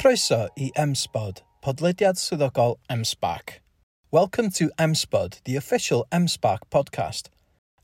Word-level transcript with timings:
Croeso 0.00 0.48
i 0.56 0.70
MSPod, 0.78 1.42
podlediad 1.60 2.16
swyddogol 2.16 2.78
M-SParc. 2.88 3.58
Welcome 4.10 4.48
to 4.52 4.70
MSPod, 4.78 5.42
the 5.44 5.56
official 5.56 6.06
M-SParc 6.10 6.60
podcast. 6.70 7.28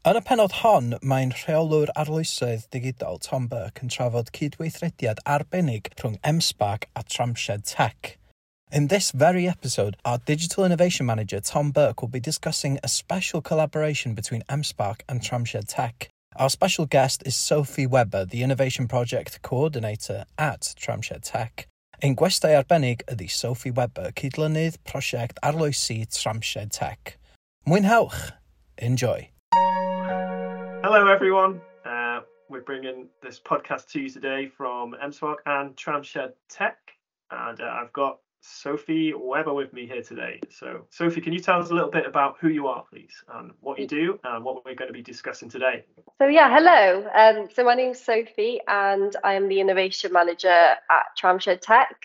Yn 0.08 0.16
y 0.16 0.22
penod 0.24 0.54
hon, 0.62 0.94
mae'n 1.04 1.34
rheolwr 1.42 1.92
arloesoedd 1.92 2.64
digidol 2.72 3.20
Tom 3.20 3.50
Burke 3.52 3.84
yn 3.84 3.92
trafod 3.92 4.32
cydweithrediad 4.32 5.20
arbennig 5.28 5.92
rhwng 6.00 6.16
M-SParc 6.24 6.88
a 6.96 7.04
Tramshed 7.04 7.68
Tech. 7.68 8.16
In 8.72 8.88
this 8.88 9.10
very 9.10 9.46
episode, 9.46 10.00
our 10.06 10.16
Digital 10.16 10.64
Innovation 10.64 11.04
Manager 11.04 11.44
Tom 11.44 11.70
Burke 11.70 12.00
will 12.00 12.16
be 12.16 12.26
discussing 12.32 12.80
a 12.82 12.88
special 12.88 13.42
collaboration 13.42 14.14
between 14.14 14.48
M-SParc 14.48 15.04
and 15.06 15.20
Tramshed 15.20 15.68
Tech. 15.68 16.08
Our 16.36 16.48
special 16.48 16.86
guest 16.86 17.24
is 17.26 17.36
Sophie 17.36 17.86
Webber, 17.86 18.24
the 18.24 18.42
Innovation 18.42 18.88
Project 18.88 19.42
Coordinator 19.42 20.24
at 20.38 20.72
Tramshed 20.80 21.20
Tech. 21.20 21.68
Ein 22.04 22.14
gwestai 22.14 22.52
arbennig 22.58 23.06
ydy 23.08 23.26
Sophie 23.32 23.72
Webber, 23.72 24.10
cydlynydd 24.12 24.74
prosiect 24.84 25.38
arloesi 25.42 26.04
Tramshed 26.12 26.74
Tech. 26.76 27.16
Mwynhewch! 27.64 28.34
Enjoy! 28.76 29.30
Hello 30.84 31.06
everyone. 31.08 31.62
Uh, 31.86 32.20
we're 32.50 32.60
bringing 32.60 33.08
this 33.22 33.40
podcast 33.40 33.88
to 33.92 34.00
you 34.00 34.10
today 34.10 34.46
from 34.46 34.94
MSWOC 35.02 35.36
and 35.46 35.74
Tramshed 35.74 36.34
Tech. 36.50 36.76
And 37.30 37.62
uh, 37.62 37.80
I've 37.80 37.94
got 37.94 38.18
Sophie 38.40 39.12
Webber 39.14 39.52
with 39.52 39.72
me 39.72 39.86
here 39.86 40.02
today. 40.02 40.40
So, 40.50 40.86
Sophie, 40.90 41.20
can 41.20 41.32
you 41.32 41.40
tell 41.40 41.60
us 41.60 41.70
a 41.70 41.74
little 41.74 41.90
bit 41.90 42.06
about 42.06 42.36
who 42.40 42.48
you 42.48 42.66
are, 42.68 42.84
please, 42.90 43.12
and 43.34 43.52
what 43.60 43.78
you 43.78 43.86
do, 43.86 44.18
and 44.24 44.44
what 44.44 44.64
we're 44.64 44.74
going 44.74 44.88
to 44.88 44.94
be 44.94 45.02
discussing 45.02 45.48
today? 45.48 45.84
So, 46.18 46.26
yeah, 46.26 46.48
hello. 46.48 47.08
Um, 47.14 47.48
so, 47.54 47.64
my 47.64 47.74
name's 47.74 48.00
Sophie, 48.00 48.60
and 48.68 49.14
I 49.24 49.34
am 49.34 49.48
the 49.48 49.60
Innovation 49.60 50.12
Manager 50.12 50.48
at 50.48 51.04
Tramshed 51.20 51.60
Tech. 51.60 51.96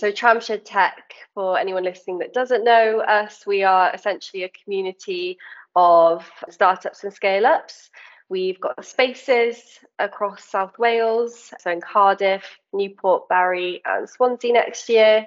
So, 0.00 0.10
Tramshed 0.10 0.62
Tech, 0.64 1.14
for 1.34 1.58
anyone 1.58 1.84
listening 1.84 2.18
that 2.18 2.32
doesn't 2.32 2.64
know 2.64 3.00
us, 3.00 3.46
we 3.46 3.62
are 3.62 3.92
essentially 3.94 4.44
a 4.44 4.50
community 4.64 5.38
of 5.76 6.28
startups 6.50 7.04
and 7.04 7.12
scale 7.12 7.46
ups. 7.46 7.90
We've 8.28 8.60
got 8.60 8.84
spaces 8.84 9.56
across 9.98 10.44
South 10.44 10.78
Wales, 10.78 11.52
so 11.58 11.70
in 11.70 11.80
Cardiff, 11.80 12.44
Newport, 12.72 13.28
Barry, 13.28 13.80
and 13.84 14.08
Swansea 14.08 14.52
next 14.52 14.88
year. 14.88 15.26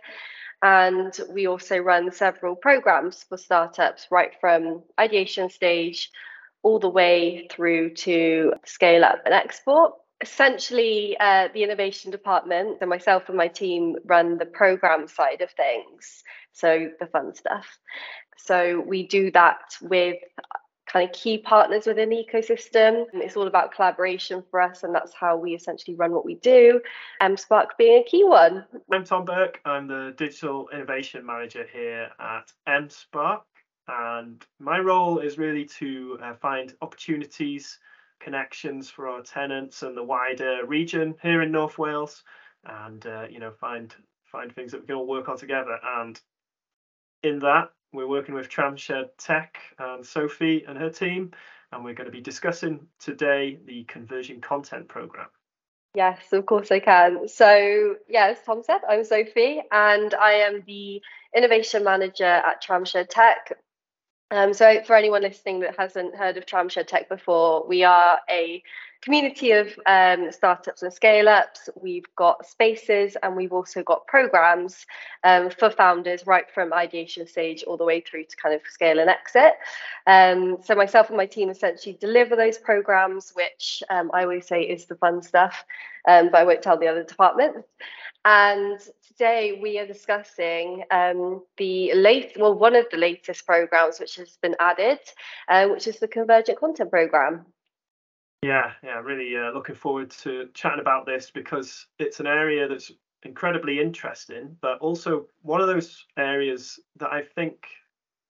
And 0.62 1.18
we 1.34 1.48
also 1.48 1.78
run 1.78 2.12
several 2.12 2.56
programs 2.56 3.24
for 3.24 3.38
startups, 3.38 4.08
right 4.12 4.32
from 4.40 4.84
ideation 5.00 5.50
stage 5.50 6.12
all 6.62 6.78
the 6.78 6.90
way 6.90 7.48
through 7.52 7.96
to 7.96 8.54
scale 8.66 9.04
up 9.04 9.24
and 9.26 9.34
export. 9.34 9.94
Essentially, 10.22 11.18
uh, 11.20 11.48
the 11.52 11.64
innovation 11.64 12.12
department, 12.12 12.78
so 12.80 12.86
myself 12.86 13.28
and 13.28 13.38
my 13.38 13.48
team 13.48 13.96
run 14.06 14.38
the 14.38 14.46
program 14.46 15.08
side 15.08 15.42
of 15.42 15.50
things, 15.52 16.24
so 16.52 16.92
the 17.00 17.08
fun 17.08 17.34
stuff. 17.34 17.66
So 18.38 18.80
we 18.80 19.08
do 19.08 19.32
that 19.32 19.76
with 19.82 20.18
kind 20.88 21.08
of 21.08 21.16
key 21.16 21.38
partners 21.38 21.86
within 21.86 22.10
the 22.10 22.26
ecosystem. 22.26 23.06
It's 23.14 23.38
all 23.38 23.48
about 23.48 23.74
collaboration 23.74 24.44
for 24.50 24.62
us, 24.62 24.84
and 24.84 24.94
that's 24.94 25.14
how 25.14 25.38
we 25.38 25.54
essentially 25.54 25.96
run 25.96 26.12
what 26.12 26.26
we 26.26 26.36
do. 26.36 26.82
spark 27.36 27.78
being 27.78 28.02
a 28.02 28.04
key 28.04 28.24
one. 28.24 28.66
I'm 28.92 29.04
Tom 29.04 29.26
Burke. 29.26 29.60
I'm 29.66 29.88
the 29.88 30.14
Digital 30.18 30.70
Innovation 30.74 31.26
Manager 31.26 31.66
here 31.72 32.10
at 32.20 32.52
M-SParc, 32.68 33.42
and 33.88 34.44
my 34.60 34.80
role 34.80 35.20
is 35.20 35.38
really 35.38 35.66
to 35.66 36.20
uh, 36.22 36.34
find 36.36 36.74
opportunities, 36.82 37.80
connections 38.20 38.90
for 38.90 39.08
our 39.08 39.22
tenants 39.22 39.84
and 39.84 39.96
the 39.96 40.04
wider 40.04 40.66
region 40.66 41.16
here 41.22 41.42
in 41.42 41.52
North 41.52 41.78
Wales, 41.78 42.24
and 42.66 43.06
uh, 43.06 43.26
you 43.30 43.40
know 43.40 43.52
find 43.52 43.96
find 44.32 44.54
things 44.54 44.72
that 44.72 44.82
we 44.82 44.88
can 44.88 44.96
all 44.96 45.08
work 45.08 45.30
on 45.30 45.38
together. 45.38 45.78
And 45.84 46.20
in 47.24 47.40
that, 47.40 47.70
we're 47.94 48.08
working 48.08 48.36
with 48.36 48.50
Tramshed 48.50 49.10
Tech 49.18 49.58
and 49.78 50.06
Sophie 50.06 50.64
and 50.68 50.78
her 50.78 50.90
team, 50.90 51.32
and 51.72 51.84
we're 51.84 51.94
going 51.94 52.06
to 52.06 52.12
be 52.12 52.22
discussing 52.22 52.88
today 53.00 53.60
the 53.66 53.84
Convergent 53.86 54.42
Content 54.42 54.88
program. 54.88 55.28
Yes, 55.94 56.20
of 56.32 56.46
course 56.46 56.72
I 56.72 56.80
can. 56.80 57.28
So, 57.28 57.96
yeah, 58.08 58.28
as 58.28 58.38
Tom 58.46 58.64
said, 58.64 58.80
I'm 58.88 59.04
Sophie, 59.04 59.62
and 59.72 60.14
I 60.14 60.34
am 60.34 60.64
the 60.66 61.02
innovation 61.36 61.84
manager 61.84 62.24
at 62.24 62.64
Tramshed 62.64 63.10
Tech. 63.10 63.58
Um, 64.30 64.54
so, 64.54 64.82
for 64.84 64.96
anyone 64.96 65.24
listening 65.24 65.60
that 65.62 65.78
hasn't 65.78 66.16
heard 66.16 66.38
of 66.38 66.46
Tramshed 66.46 66.88
Tech 66.88 67.10
before, 67.10 67.68
we 67.68 67.84
are 67.84 68.20
a 68.30 68.64
community 69.02 69.52
of 69.52 69.68
um, 69.88 70.32
startups 70.32 70.84
and 70.84 70.94
scale 70.94 71.28
ups. 71.28 71.70
We've 71.82 72.06
got 72.16 72.46
spaces 72.46 73.18
and 73.22 73.36
we've 73.36 73.52
also 73.52 73.82
got 73.84 74.06
programs 74.08 74.86
um, 75.24 75.50
for 75.50 75.72
founders 75.72 76.28
right 76.28 76.46
from 76.54 76.72
ideation 76.72 77.26
stage 77.28 77.64
all 77.64 77.78
the 77.78 77.86
way 77.86 78.02
through 78.02 78.26
to 78.26 78.36
kind 78.38 78.54
of 78.54 78.62
scale 78.70 79.00
and 79.00 79.10
exit. 79.10 79.54
Um, 80.06 80.58
so, 80.64 80.76
myself 80.76 81.10
and 81.10 81.18
my 81.18 81.26
team 81.26 81.50
essentially 81.50 81.98
deliver 82.00 82.36
those 82.36 82.58
programs, 82.58 83.32
which 83.36 83.82
um, 83.90 84.12
I 84.14 84.24
always 84.24 84.48
say 84.48 84.62
is 84.62 84.86
the 84.86 84.96
fun 84.96 85.22
stuff, 85.22 85.64
um, 86.08 86.30
but 86.32 86.42
I 86.42 86.44
won't 86.44 86.62
tell 86.62 86.78
the 86.78 86.88
other 86.88 87.04
departments. 87.04 87.68
And 88.24 88.80
today 89.08 89.58
we 89.60 89.80
are 89.80 89.88
discussing 89.88 90.84
um, 90.92 91.44
the 91.58 91.94
late, 91.96 92.34
well, 92.38 92.54
one 92.54 92.76
of 92.76 92.86
the 92.92 92.98
latest 92.98 93.48
programs 93.48 94.00
which 94.00 94.16
has 94.18 94.38
been 94.42 94.56
added, 94.60 95.00
uh, 95.50 95.68
which 95.68 95.88
is 95.88 95.98
the 96.00 96.08
Convergent 96.08 96.60
Content 96.60 96.92
Program. 96.92 97.46
Yeah, 98.44 98.72
yeah, 98.84 99.00
really 99.00 99.38
uh, 99.38 99.52
looking 99.52 99.76
forward 99.76 100.10
to 100.22 100.50
chatting 100.54 100.80
about 100.80 101.06
this 101.06 101.30
because 101.30 101.86
it's 102.00 102.20
an 102.20 102.28
area 102.28 102.68
that's 102.68 102.92
incredibly 103.24 103.80
interesting, 103.80 104.58
but 104.62 104.80
also 104.80 105.28
one 105.44 105.62
of 105.62 105.68
those 105.68 106.06
areas 106.18 106.80
that 106.98 107.12
I 107.12 107.22
think 107.22 107.68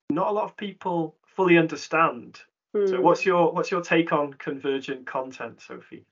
not 0.09 0.27
a 0.27 0.31
lot 0.31 0.43
of 0.43 0.57
people 0.57 1.15
fully 1.25 1.57
understand. 1.57 2.41
Mm. 2.75 2.89
So, 2.89 2.97
hmm. 2.97 3.03
what's 3.03 3.25
your 3.25 3.53
what's 3.53 3.71
your 3.71 3.81
take 3.81 4.11
on 4.11 4.33
convergent 4.33 5.05
content, 5.05 5.61
Sophie? 5.61 6.05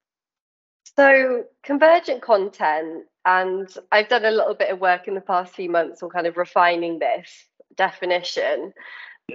So, 0.95 1.43
convergent 1.63 2.21
content, 2.21 3.05
and 3.25 3.69
I've 3.91 4.09
done 4.09 4.25
a 4.25 4.31
little 4.31 4.55
bit 4.55 4.69
of 4.69 4.79
work 4.79 5.07
in 5.07 5.15
the 5.15 5.21
past 5.21 5.53
few 5.53 5.69
months 5.69 6.03
on 6.03 6.09
kind 6.09 6.27
of 6.27 6.37
refining 6.37 6.99
this 6.99 7.47
definition. 7.75 8.73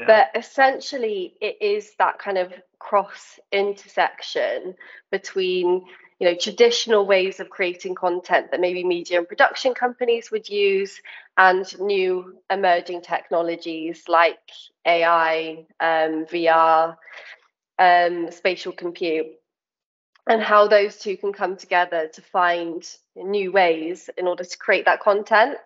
But 0.07 0.31
essentially, 0.35 1.35
it 1.41 1.59
is 1.61 1.95
that 1.99 2.19
kind 2.19 2.39
of 2.39 2.53
cross 2.79 3.39
intersection 3.53 4.75
between 5.11 5.87
you 6.19 6.29
know 6.29 6.35
traditional 6.35 7.07
ways 7.07 7.41
of 7.41 7.51
creating 7.51 7.95
content 7.95 8.51
that 8.51 8.61
maybe 8.61 8.85
media 8.85 9.19
and 9.19 9.29
production 9.29 9.75
companies 9.75 10.31
would 10.31 10.49
use 10.49 11.01
and 11.37 11.67
new 11.81 12.39
emerging 12.51 13.03
technologies 13.03 14.05
like 14.09 14.39
AI, 14.87 15.67
um, 15.81 16.27
VR, 16.27 16.97
um, 17.79 18.31
spatial 18.31 18.73
compute, 18.73 19.27
and 20.29 20.43
how 20.43 20.69
those 20.69 20.99
two 20.99 21.17
can 21.17 21.33
come 21.33 21.57
together 21.57 22.09
to 22.09 22.23
find 22.23 22.89
new 23.17 23.53
ways 23.53 24.09
in 24.17 24.27
order 24.27 24.45
to 24.45 24.59
create 24.59 24.85
that 24.87 25.01
content 25.01 25.59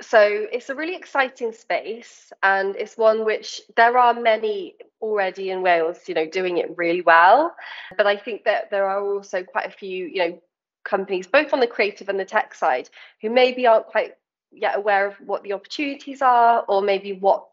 so 0.00 0.46
it's 0.52 0.68
a 0.68 0.74
really 0.74 0.94
exciting 0.94 1.52
space 1.52 2.32
and 2.42 2.76
it's 2.76 2.98
one 2.98 3.24
which 3.24 3.62
there 3.76 3.96
are 3.96 4.12
many 4.12 4.74
already 5.00 5.50
in 5.50 5.62
Wales 5.62 6.00
you 6.06 6.14
know 6.14 6.26
doing 6.26 6.58
it 6.58 6.76
really 6.76 7.02
well. 7.02 7.54
But 7.96 8.06
I 8.06 8.16
think 8.16 8.44
that 8.44 8.70
there 8.70 8.86
are 8.88 9.02
also 9.02 9.42
quite 9.42 9.66
a 9.66 9.70
few 9.70 10.06
you 10.06 10.18
know 10.18 10.42
companies 10.84 11.26
both 11.26 11.52
on 11.52 11.60
the 11.60 11.66
creative 11.66 12.08
and 12.08 12.20
the 12.20 12.24
tech 12.24 12.54
side 12.54 12.88
who 13.20 13.30
maybe 13.30 13.66
aren't 13.66 13.86
quite 13.86 14.12
yet 14.52 14.76
aware 14.76 15.06
of 15.06 15.14
what 15.16 15.42
the 15.42 15.52
opportunities 15.52 16.22
are 16.22 16.64
or 16.68 16.80
maybe 16.80 17.12
what 17.12 17.46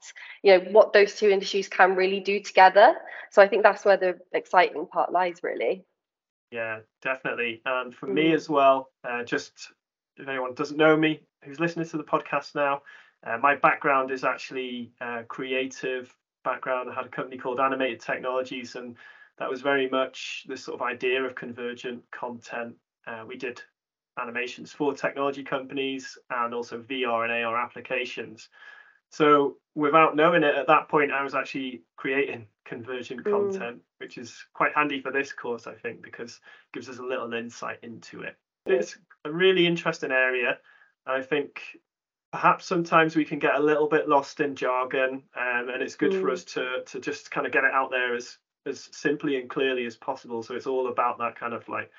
you 0.44 0.58
know 0.58 0.66
what 0.72 0.94
those 0.94 1.16
two 1.16 1.30
industries 1.30 1.68
can 1.68 1.96
really 1.96 2.20
do 2.20 2.42
together. 2.42 2.94
So 3.32 3.42
I 3.42 3.48
think 3.48 3.64
that's 3.64 3.86
where 3.86 3.98
the 3.98 4.20
exciting 4.34 4.86
part 4.86 5.12
lies 5.12 5.40
really. 5.44 5.86
Yeah 6.52 6.80
definitely. 7.02 7.62
And 7.66 7.96
for 7.96 8.08
mm. 8.08 8.14
me 8.14 8.34
as 8.34 8.50
well 8.50 8.90
uh, 9.08 9.24
just 9.24 9.72
if 10.18 10.28
anyone 10.28 10.54
doesn't 10.54 10.78
know 10.78 10.98
me 10.98 11.22
who's 11.44 11.60
listening 11.60 11.88
to 11.88 11.98
the 11.98 12.04
podcast 12.04 12.56
now, 12.56 12.82
uh, 13.26 13.38
my 13.38 13.56
background 13.56 14.12
is 14.12 14.24
actually 14.24 14.92
uh, 15.02 15.24
creative 15.28 16.14
background. 16.44 16.90
I 16.90 16.94
had 16.94 17.06
a 17.06 17.10
company 17.10 17.38
called 17.38 17.60
Animated 17.60 18.02
Technologies, 18.02 18.76
and 18.76 18.96
that 19.38 19.50
was 19.50 19.62
very 19.62 19.90
much 19.90 20.44
this 20.48 20.64
sort 20.64 20.80
of 20.80 20.86
idea 20.86 21.24
of 21.24 21.36
convergent 21.36 22.04
content. 22.12 22.76
Uh, 23.08 23.24
we 23.28 23.38
did 23.38 23.62
animations 24.20 24.72
for 24.72 24.94
technology 24.94 25.44
companies 25.44 26.18
and 26.30 26.54
also 26.54 26.80
VR 26.80 27.24
and 27.24 27.46
AR 27.46 27.58
applications. 27.58 28.50
So 29.10 29.58
without 29.76 30.16
knowing 30.16 30.44
it 30.44 30.56
at 30.56 30.68
that 30.68 30.90
point, 30.90 31.12
I 31.12 31.24
was 31.24 31.36
actually 31.36 31.84
creating 31.98 32.48
convergent 32.66 33.24
mm. 33.24 33.32
content, 33.32 33.82
which 34.00 34.18
is 34.18 34.46
quite 34.54 34.74
handy 34.76 35.02
for 35.02 35.12
this 35.12 35.32
course, 35.32 35.68
I 35.68 35.74
think, 35.74 36.02
because 36.02 36.34
it 36.34 36.74
gives 36.74 36.90
us 36.90 37.00
a 37.00 37.04
little 37.04 37.34
insight 37.34 37.80
into 37.84 38.22
it. 38.22 38.36
It's 38.66 38.98
a 39.26 39.32
really 39.32 39.68
interesting 39.68 40.12
area. 40.12 40.58
I 41.06 41.22
think 41.22 41.62
perhaps 42.32 42.66
sometimes 42.66 43.16
we 43.16 43.26
can 43.26 43.40
get 43.40 43.56
a 43.56 43.60
little 43.60 43.88
bit 43.88 44.10
lost 44.10 44.40
in 44.40 44.56
jargon, 44.56 45.24
um, 45.36 45.70
and 45.70 45.82
it's 45.82 45.96
good 45.96 46.12
mm. 46.12 46.22
for 46.22 46.32
us 46.32 46.44
to 46.46 46.84
to 46.86 47.00
just 47.00 47.32
kind 47.32 47.46
of 47.46 47.54
get 47.54 47.64
it 47.64 47.74
out 47.74 47.92
there 47.92 48.16
as 48.16 48.38
as 48.66 48.90
simply 48.92 49.38
and 49.38 49.50
clearly 49.50 49.86
as 49.86 49.96
possible. 49.96 50.42
So 50.42 50.56
it's 50.56 50.68
all 50.68 50.88
about 50.88 51.18
that 51.20 51.36
kind 51.36 51.54
of 51.54 51.68
like 51.68 51.92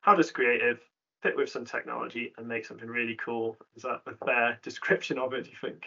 how 0.00 0.14
does 0.14 0.30
creative 0.30 0.80
fit 1.22 1.36
with 1.36 1.50
some 1.50 1.64
technology 1.64 2.32
and 2.38 2.46
make 2.46 2.64
something 2.64 2.88
really 2.88 3.16
cool. 3.16 3.56
Is 3.76 3.82
that 3.82 4.02
a 4.06 4.24
fair 4.24 4.58
description 4.62 5.18
of 5.18 5.32
it, 5.32 5.44
do 5.44 5.50
you 5.50 5.56
think? 5.60 5.86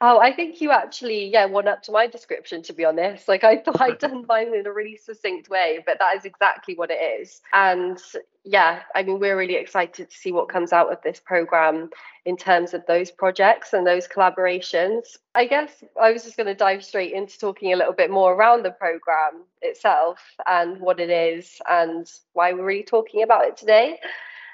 Oh, 0.00 0.20
I 0.20 0.32
think 0.32 0.60
you 0.60 0.70
actually, 0.70 1.26
yeah, 1.26 1.46
went 1.46 1.66
up 1.66 1.82
to 1.84 1.92
my 1.92 2.06
description, 2.06 2.62
to 2.62 2.72
be 2.72 2.84
honest. 2.84 3.26
Like, 3.26 3.42
I 3.42 3.56
thought 3.56 3.80
I'd 3.80 3.98
done 3.98 4.24
mine 4.28 4.54
in 4.54 4.64
a 4.64 4.72
really 4.72 4.96
succinct 4.96 5.50
way, 5.50 5.80
but 5.84 5.98
that 5.98 6.16
is 6.16 6.24
exactly 6.24 6.76
what 6.76 6.90
it 6.92 7.20
is. 7.20 7.40
And 7.52 7.98
yeah, 8.44 8.82
I 8.94 9.02
mean, 9.02 9.18
we're 9.18 9.36
really 9.36 9.56
excited 9.56 10.08
to 10.08 10.16
see 10.16 10.30
what 10.30 10.48
comes 10.48 10.72
out 10.72 10.92
of 10.92 11.02
this 11.02 11.18
program 11.18 11.90
in 12.24 12.36
terms 12.36 12.74
of 12.74 12.86
those 12.86 13.10
projects 13.10 13.72
and 13.72 13.84
those 13.84 14.06
collaborations. 14.06 15.16
I 15.34 15.46
guess 15.46 15.82
I 16.00 16.12
was 16.12 16.22
just 16.22 16.36
going 16.36 16.46
to 16.46 16.54
dive 16.54 16.84
straight 16.84 17.12
into 17.12 17.36
talking 17.36 17.72
a 17.72 17.76
little 17.76 17.92
bit 17.92 18.10
more 18.10 18.34
around 18.34 18.64
the 18.64 18.70
program 18.70 19.42
itself 19.62 20.20
and 20.46 20.80
what 20.80 21.00
it 21.00 21.10
is 21.10 21.60
and 21.68 22.08
why 22.34 22.52
we're 22.52 22.64
really 22.64 22.84
talking 22.84 23.24
about 23.24 23.46
it 23.46 23.56
today. 23.56 23.98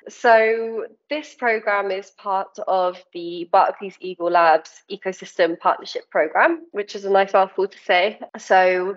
So, 0.09 0.87
this 1.09 1.35
program 1.35 1.91
is 1.91 2.11
part 2.11 2.59
of 2.69 3.03
the 3.15 3.49
Barclays 3.51 3.97
Eagle 4.01 4.31
Labs 4.31 4.83
Ecosystem 4.91 5.59
Partnership 5.59 6.11
Program, 6.11 6.67
which 6.73 6.95
is 6.95 7.05
a 7.05 7.11
nice 7.11 7.33
mouthful 7.33 7.69
to 7.69 7.79
say. 7.79 8.21
So, 8.39 8.97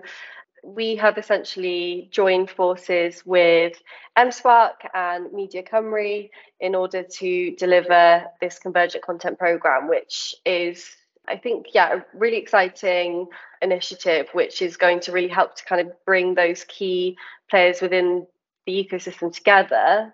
we 0.63 0.97
have 0.97 1.17
essentially 1.17 2.09
joined 2.11 2.49
forces 2.49 3.25
with 3.25 3.81
M-SParc 4.17 4.73
and 4.93 5.31
Media 5.31 5.63
Cymru 5.63 6.29
in 6.59 6.75
order 6.75 7.03
to 7.03 7.55
deliver 7.55 8.25
this 8.41 8.59
convergent 8.59 9.05
content 9.05 9.39
program, 9.39 9.87
which 9.87 10.35
is 10.45 10.95
I 11.29 11.37
think, 11.37 11.67
yeah, 11.73 11.97
a 11.97 12.17
really 12.17 12.37
exciting 12.37 13.27
initiative, 13.61 14.27
which 14.31 14.61
is 14.61 14.77
going 14.77 15.01
to 15.01 15.11
really 15.11 15.27
help 15.27 15.55
to 15.55 15.65
kind 15.65 15.81
of 15.81 16.05
bring 16.05 16.35
those 16.35 16.63
key 16.63 17.17
players 17.49 17.81
within 17.81 18.25
the 18.65 18.87
ecosystem 18.89 19.33
together 19.33 20.13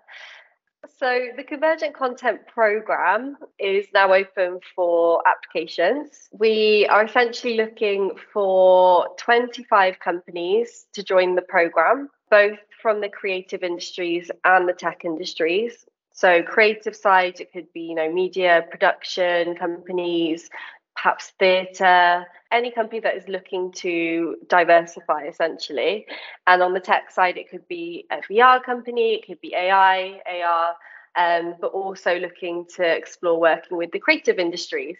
so 0.98 1.28
the 1.36 1.44
Convergent 1.44 1.94
Content 1.94 2.46
Programme 2.46 3.36
is 3.58 3.86
now 3.94 4.12
open 4.12 4.60
for 4.74 5.22
applications. 5.26 6.28
We 6.32 6.86
are 6.90 7.04
essentially 7.04 7.56
looking 7.56 8.12
for 8.32 9.08
25 9.18 10.00
companies 10.00 10.86
to 10.92 11.02
join 11.02 11.34
the 11.34 11.42
programme, 11.42 12.10
both 12.30 12.58
from 12.80 13.00
the 13.00 13.08
creative 13.08 13.62
industries 13.62 14.30
and 14.44 14.68
the 14.68 14.72
tech 14.72 15.04
industries. 15.04 15.86
So 16.12 16.42
creative 16.42 16.94
side, 16.94 17.40
it 17.40 17.52
could 17.52 17.72
be, 17.72 17.80
you 17.80 17.94
know, 17.94 18.12
media 18.12 18.64
production 18.70 19.56
companies, 19.56 20.48
perhaps 20.94 21.32
theatre, 21.38 22.26
any 22.54 22.70
company 22.70 23.00
that 23.00 23.16
is 23.16 23.28
looking 23.28 23.72
to 23.72 24.36
diversify 24.48 25.24
essentially. 25.24 26.06
And 26.46 26.62
on 26.62 26.72
the 26.72 26.80
tech 26.80 27.10
side, 27.10 27.36
it 27.36 27.50
could 27.50 27.66
be 27.68 28.06
a 28.10 28.18
VR 28.18 28.62
company, 28.62 29.14
it 29.14 29.26
could 29.26 29.40
be 29.40 29.54
AI, 29.54 30.20
AR, 30.26 30.74
um, 31.16 31.56
but 31.60 31.72
also 31.72 32.18
looking 32.18 32.64
to 32.76 32.84
explore 32.84 33.38
working 33.38 33.76
with 33.76 33.90
the 33.90 33.98
creative 33.98 34.38
industries. 34.38 34.98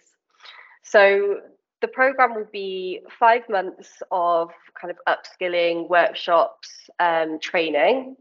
So 0.83 1.39
the 1.81 1.87
program 1.87 2.35
will 2.35 2.49
be 2.51 3.01
five 3.19 3.47
months 3.49 4.03
of 4.11 4.51
kind 4.79 4.91
of 4.91 4.97
upskilling, 5.07 5.89
workshops, 5.89 6.69
um, 6.99 7.39
training, 7.39 8.17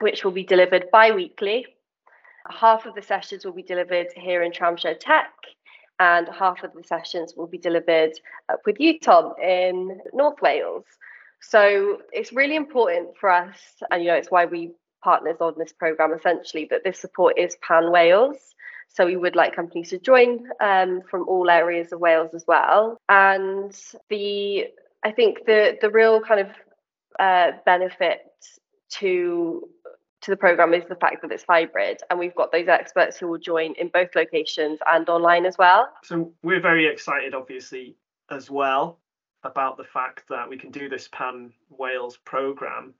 which 0.00 0.24
will 0.24 0.32
be 0.32 0.44
delivered 0.44 0.86
bi 0.92 1.12
weekly. 1.12 1.66
Half 2.48 2.84
of 2.84 2.94
the 2.94 3.02
sessions 3.02 3.44
will 3.44 3.52
be 3.52 3.62
delivered 3.62 4.08
here 4.14 4.42
in 4.42 4.52
Tramshed 4.52 5.00
Tech, 5.00 5.32
and 5.98 6.28
half 6.28 6.62
of 6.62 6.72
the 6.74 6.82
sessions 6.82 7.34
will 7.36 7.46
be 7.46 7.58
delivered 7.58 8.12
with 8.66 8.80
you, 8.80 8.98
Tom, 8.98 9.34
in 9.42 10.00
North 10.12 10.40
Wales. 10.42 10.84
So 11.40 11.98
it's 12.12 12.32
really 12.32 12.56
important 12.56 13.16
for 13.18 13.30
us, 13.30 13.58
and 13.90 14.02
you 14.02 14.08
know, 14.08 14.16
it's 14.16 14.30
why 14.30 14.46
we 14.46 14.72
partners 15.02 15.36
on 15.40 15.54
this 15.58 15.72
program 15.72 16.12
essentially, 16.12 16.66
that 16.70 16.82
this 16.82 16.98
support 16.98 17.38
is 17.38 17.56
pan 17.66 17.92
Wales. 17.92 18.36
So 18.88 19.06
we 19.06 19.16
would 19.16 19.36
like 19.36 19.54
companies 19.54 19.90
to 19.90 19.98
join 19.98 20.48
um, 20.60 21.02
from 21.10 21.28
all 21.28 21.50
areas 21.50 21.92
of 21.92 22.00
Wales 22.00 22.30
as 22.34 22.44
well. 22.46 22.96
And 23.08 23.76
the 24.08 24.68
I 25.04 25.12
think 25.12 25.44
the 25.46 25.76
the 25.80 25.90
real 25.90 26.20
kind 26.20 26.40
of 26.40 26.48
uh, 27.18 27.52
benefit 27.66 28.20
to 29.00 29.68
to 30.24 30.30
the 30.30 30.36
program 30.36 30.74
is 30.74 30.84
the 30.88 30.96
fact 30.96 31.22
that 31.22 31.30
it's 31.30 31.44
hybrid 31.48 32.00
and 32.10 32.18
we've 32.18 32.34
got 32.34 32.52
those 32.52 32.68
experts 32.68 33.16
who 33.16 33.28
will 33.28 33.38
join 33.38 33.74
in 33.78 33.88
both 33.88 34.14
locations 34.14 34.78
and 34.86 35.08
online 35.08 35.46
as 35.46 35.56
well. 35.58 35.88
So 36.02 36.32
we're 36.42 36.60
very 36.60 36.86
excited 36.86 37.34
obviously 37.34 37.96
as 38.30 38.50
well 38.50 38.98
about 39.42 39.76
the 39.76 39.84
fact 39.84 40.24
that 40.30 40.48
we 40.48 40.56
can 40.56 40.70
do 40.70 40.88
this 40.88 41.08
pan 41.08 41.52
Wales 41.70 42.18
program 42.24 42.94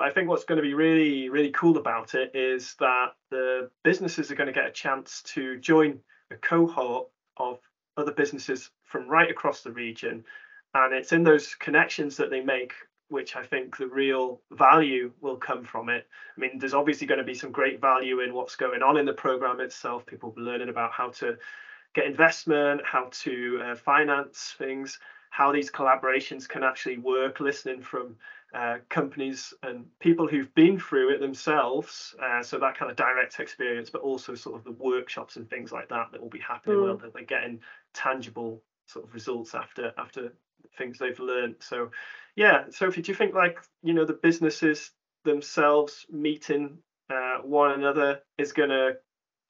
but 0.00 0.06
I 0.06 0.12
think 0.12 0.30
what's 0.30 0.44
going 0.44 0.56
to 0.56 0.62
be 0.62 0.72
really, 0.72 1.28
really 1.28 1.50
cool 1.50 1.76
about 1.76 2.14
it 2.14 2.30
is 2.34 2.74
that 2.80 3.08
the 3.28 3.68
businesses 3.84 4.30
are 4.30 4.34
going 4.34 4.46
to 4.46 4.52
get 4.52 4.66
a 4.66 4.72
chance 4.72 5.20
to 5.34 5.58
join 5.58 6.00
a 6.30 6.36
cohort 6.36 7.08
of 7.36 7.58
other 7.98 8.12
businesses 8.12 8.70
from 8.82 9.10
right 9.10 9.30
across 9.30 9.60
the 9.60 9.72
region. 9.72 10.24
And 10.72 10.94
it's 10.94 11.12
in 11.12 11.22
those 11.22 11.54
connections 11.54 12.16
that 12.16 12.30
they 12.30 12.40
make 12.40 12.72
which 13.10 13.36
I 13.36 13.42
think 13.42 13.76
the 13.76 13.86
real 13.86 14.40
value 14.52 15.12
will 15.20 15.36
come 15.36 15.64
from 15.64 15.88
it. 15.88 16.06
I 16.36 16.40
mean, 16.40 16.58
there's 16.58 16.74
obviously 16.74 17.06
going 17.06 17.18
to 17.18 17.24
be 17.24 17.34
some 17.34 17.52
great 17.52 17.80
value 17.80 18.20
in 18.20 18.32
what's 18.34 18.56
going 18.56 18.82
on 18.82 18.96
in 18.96 19.06
the 19.06 19.12
program 19.12 19.60
itself. 19.60 20.06
People 20.06 20.32
learning 20.36 20.68
about 20.68 20.92
how 20.92 21.10
to 21.10 21.36
get 21.94 22.06
investment, 22.06 22.80
how 22.84 23.08
to 23.10 23.60
uh, 23.64 23.74
finance 23.74 24.54
things, 24.58 24.98
how 25.30 25.52
these 25.52 25.70
collaborations 25.70 26.48
can 26.48 26.62
actually 26.62 26.98
work, 26.98 27.40
listening 27.40 27.82
from 27.82 28.16
uh, 28.54 28.78
companies 28.88 29.54
and 29.62 29.86
people 30.00 30.26
who've 30.26 30.52
been 30.54 30.78
through 30.78 31.14
it 31.14 31.20
themselves. 31.20 32.14
Uh, 32.22 32.42
so 32.42 32.58
that 32.58 32.76
kind 32.76 32.90
of 32.90 32.96
direct 32.96 33.38
experience, 33.38 33.90
but 33.90 34.02
also 34.02 34.34
sort 34.34 34.56
of 34.56 34.64
the 34.64 34.72
workshops 34.72 35.36
and 35.36 35.48
things 35.48 35.72
like 35.72 35.88
that 35.88 36.08
that 36.12 36.20
will 36.20 36.28
be 36.28 36.40
happening 36.40 36.76
mm. 36.76 36.84
well, 36.84 36.96
that 36.96 37.12
they're 37.12 37.22
getting 37.24 37.60
tangible 37.92 38.62
sort 38.86 39.04
of 39.04 39.14
results 39.14 39.54
after 39.54 39.92
after 39.98 40.32
things 40.76 40.98
they've 40.98 41.18
learned. 41.18 41.56
So 41.60 41.90
yeah, 42.36 42.64
Sophie, 42.70 43.02
do 43.02 43.12
you 43.12 43.16
think 43.16 43.34
like 43.34 43.58
you 43.82 43.94
know 43.94 44.04
the 44.04 44.14
businesses 44.14 44.90
themselves 45.24 46.06
meeting 46.10 46.78
uh, 47.10 47.38
one 47.42 47.72
another 47.72 48.20
is 48.38 48.52
going 48.52 48.70
to 48.70 48.92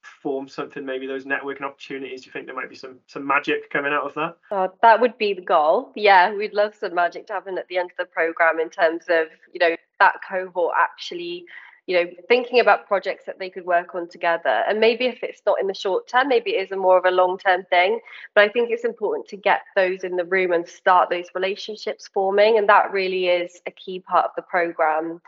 form 0.02 0.48
something 0.48 0.84
maybe 0.84 1.06
those 1.06 1.24
networking 1.24 1.62
opportunities? 1.62 2.22
Do 2.22 2.26
you 2.26 2.32
think 2.32 2.46
there 2.46 2.54
might 2.54 2.70
be 2.70 2.76
some 2.76 2.98
some 3.06 3.26
magic 3.26 3.70
coming 3.70 3.92
out 3.92 4.04
of 4.04 4.14
that? 4.14 4.36
Uh, 4.50 4.68
that 4.82 5.00
would 5.00 5.18
be 5.18 5.34
the 5.34 5.42
goal. 5.42 5.92
Yeah 5.94 6.32
we'd 6.32 6.54
love 6.54 6.74
some 6.74 6.94
magic 6.94 7.26
to 7.26 7.34
happen 7.34 7.58
at 7.58 7.68
the 7.68 7.78
end 7.78 7.90
of 7.90 7.96
the 7.96 8.10
program 8.10 8.58
in 8.60 8.70
terms 8.70 9.04
of 9.08 9.26
you 9.52 9.60
know 9.60 9.76
that 9.98 10.16
cohort 10.28 10.74
actually 10.78 11.44
you 11.90 11.96
know 11.96 12.10
thinking 12.28 12.60
about 12.60 12.86
projects 12.86 13.24
that 13.26 13.40
they 13.40 13.50
could 13.50 13.66
work 13.66 13.96
on 13.96 14.08
together. 14.08 14.62
And 14.68 14.78
maybe 14.78 15.06
if 15.06 15.24
it's 15.24 15.42
not 15.44 15.60
in 15.60 15.66
the 15.66 15.74
short 15.74 16.06
term 16.06 16.28
maybe 16.28 16.52
it 16.52 16.62
is 16.62 16.70
a 16.70 16.76
more 16.76 16.96
of 16.96 17.04
a 17.04 17.10
long 17.10 17.36
term 17.36 17.64
thing. 17.64 17.98
But 18.32 18.44
i 18.44 18.48
think 18.48 18.70
it's 18.70 18.84
important 18.84 19.26
to 19.28 19.36
get 19.36 19.62
those 19.74 20.04
in 20.04 20.14
the 20.14 20.24
room 20.24 20.52
and 20.52 20.68
start 20.68 21.10
those 21.10 21.26
relationships 21.34 22.08
forming. 22.14 22.58
And 22.58 22.68
that 22.68 22.92
really 22.92 23.26
is 23.26 23.60
a 23.66 23.72
key 23.72 23.98
part 23.98 24.26
of 24.26 24.30
the 24.36 24.42
program. 24.42 25.20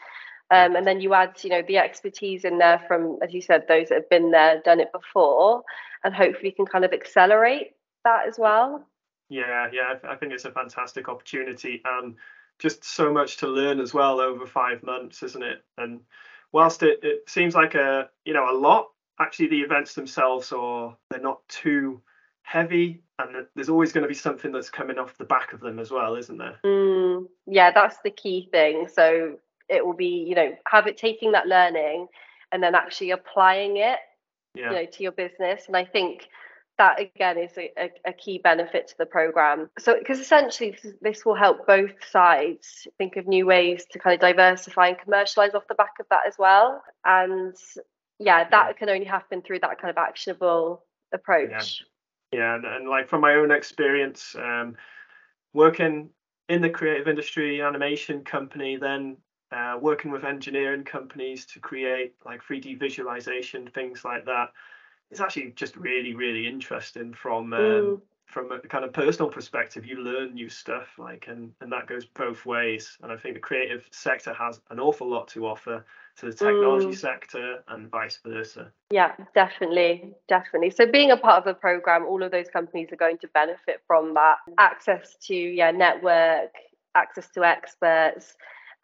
Um, 0.53 0.77
and 0.77 0.87
then 0.87 1.01
you 1.01 1.15
add, 1.15 1.43
you 1.43 1.51
know, 1.51 1.63
the 1.67 1.79
expertise 1.79 2.45
in 2.45 2.59
there 2.59 2.81
from, 2.87 3.19
as 3.23 3.35
you 3.35 3.41
said, 3.41 3.65
those 3.67 3.89
that 3.89 3.97
have 3.97 4.11
been 4.11 4.31
there, 4.31 4.61
done 4.65 4.79
it 4.79 4.93
before, 4.93 5.63
and 6.05 6.15
hopefully 6.15 6.53
can 6.53 6.67
kind 6.67 6.85
of 6.85 6.93
accelerate 6.93 7.73
that 8.05 8.29
as 8.29 8.39
well. 8.39 8.87
Yeah, 9.31 9.69
yeah, 9.73 9.95
I 10.07 10.15
think 10.15 10.33
it's 10.33 10.45
a 10.45 10.53
fantastic 10.53 11.09
opportunity. 11.09 11.83
And 11.85 12.17
just 12.59 12.85
so 12.85 13.13
much 13.13 13.39
to 13.39 13.49
learn 13.49 13.81
as 13.81 13.93
well 13.93 14.21
over 14.21 14.47
five 14.47 14.83
months, 14.83 15.23
isn't 15.23 15.43
it? 15.43 15.65
And 15.79 16.01
whilst 16.53 16.83
it, 16.83 17.01
it 17.03 17.29
seems 17.29 17.55
like 17.55 17.75
a 17.75 18.09
you 18.25 18.33
know 18.33 18.51
a 18.51 18.57
lot, 18.57 18.89
actually 19.21 19.49
the 19.49 19.61
events 19.61 19.95
themselves 19.95 20.53
are 20.53 20.97
they're 21.11 21.21
not 21.21 21.47
too 21.49 22.01
heavy 22.43 23.03
and 23.19 23.47
there's 23.55 23.69
always 23.69 23.93
going 23.93 24.03
to 24.03 24.09
be 24.09 24.15
something 24.15 24.51
that's 24.51 24.69
coming 24.69 24.99
off 24.99 25.17
the 25.17 25.25
back 25.25 25.53
of 25.53 25.61
them 25.61 25.79
as 25.79 25.91
well 25.91 26.15
isn't 26.17 26.39
there? 26.39 26.59
Mm, 26.65 27.27
yeah 27.47 27.71
that's 27.71 27.97
the 28.05 28.11
key 28.11 28.49
thing. 28.51 28.89
So 28.93 29.37
it 29.69 29.85
will 29.85 29.95
be 29.95 30.25
you 30.29 30.35
know 30.35 30.53
have 30.67 30.87
it 30.87 30.97
taking 30.97 31.33
that 31.33 31.47
learning 31.47 32.09
and 32.51 32.63
then 32.63 32.75
actually 32.75 33.11
applying 33.11 33.79
it 33.79 33.99
yeah. 34.55 34.71
you 34.71 34.77
know 34.77 34.85
to 34.87 35.03
your 35.03 35.13
business. 35.13 35.65
And 35.67 35.77
i 35.77 35.85
think 35.85 36.29
that 36.79 37.01
again 37.01 37.39
is 37.39 37.51
a, 37.57 37.71
a, 37.79 37.91
a 38.07 38.13
key 38.13 38.39
benefit 38.39 38.89
to 38.89 38.95
the 38.99 39.07
program. 39.07 39.71
So 39.79 39.99
because 39.99 40.19
essentially 40.19 40.77
this, 41.01 41.25
will 41.25 41.35
help 41.35 41.67
both 41.67 41.93
sides 42.11 42.87
think 42.99 43.17
of 43.17 43.27
new 43.27 43.47
ways 43.47 43.85
to 43.93 43.99
kind 43.99 44.15
of 44.15 44.21
diversify 44.21 44.89
and 44.89 44.99
commercialize 44.99 45.55
off 45.55 45.69
the 45.69 45.75
back 45.75 45.95
of 46.01 46.07
that 46.11 46.23
as 46.27 46.35
well. 46.39 46.83
And 47.05 47.55
yeah 48.19 48.49
that 48.51 48.79
can 48.79 48.89
only 48.89 49.07
happen 49.07 49.43
through 49.43 49.61
that 49.61 49.81
kind 49.81 49.91
of 49.91 49.99
actionable 49.99 50.85
approach. 51.13 51.85
Yeah, 52.33 52.39
yeah 52.39 52.55
and, 52.57 52.65
and 52.65 52.89
like 52.89 53.09
from 53.09 53.21
my 53.21 53.35
own 53.35 53.51
experience 53.51 54.35
um, 54.39 54.77
working 55.53 56.11
in 56.49 56.63
the 56.63 56.71
creative 56.71 57.09
industry 57.09 57.63
animation 57.63 58.25
company 58.25 58.77
then 58.77 59.17
uh, 59.53 59.77
working 59.81 60.11
with 60.11 60.25
engineering 60.25 60.83
companies 60.83 61.45
to 61.45 61.61
create 61.61 62.15
like 62.25 62.41
3D 62.43 62.79
visualization, 62.79 63.69
things 63.75 64.05
like 64.05 64.25
that. 64.25 64.49
It's 65.13 65.21
actually 65.21 65.53
just 65.55 65.77
really, 65.77 66.15
really 66.15 66.49
interesting 66.49 67.15
from 67.15 67.53
um, 67.53 68.03
from 68.33 68.51
a 68.51 68.59
kind 68.61 68.83
of 68.83 68.95
personal 68.95 69.31
perspective, 69.31 69.85
you 69.85 69.97
learn 69.97 70.33
new 70.33 70.49
stuff, 70.49 70.89
like, 70.99 71.27
and 71.29 71.53
and 71.61 71.71
that 71.71 71.87
goes 71.87 72.07
both 72.07 72.47
ways. 72.47 72.97
And 73.03 73.13
I 73.13 73.17
think 73.17 73.35
the 73.35 73.41
creative 73.41 73.87
sector 73.91 74.33
has 74.33 74.61
an 74.71 74.81
awful 74.81 75.09
lot 75.09 75.29
to 75.29 75.47
offer 75.47 75.85
to 76.17 76.27
the 76.27 76.33
technology 76.33 76.87
mm. 76.87 76.97
sector 76.97 77.63
and 77.69 77.91
vice 77.91 78.19
versa. 78.25 78.73
Yeah, 78.91 79.13
definitely, 79.35 80.15
definitely. 80.29 80.71
So 80.71 80.91
being 80.91 81.11
a 81.11 81.17
part 81.17 81.39
of 81.39 81.45
the 81.45 81.55
program, 81.55 82.07
all 82.07 82.23
of 82.23 82.31
those 82.31 82.49
companies 82.49 82.89
are 82.91 82.97
going 82.97 83.19
to 83.19 83.29
benefit 83.29 83.83
from 83.87 84.15
that 84.15 84.39
access 84.59 85.15
to 85.27 85.35
yeah 85.35 85.71
network, 85.71 86.53
access 86.95 87.29
to 87.31 87.45
experts, 87.45 88.35